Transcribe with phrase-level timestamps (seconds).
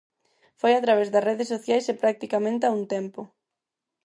[0.59, 3.21] Foi a través das redes sociais e practicamente a un tempo.